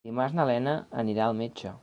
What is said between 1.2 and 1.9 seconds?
al metge.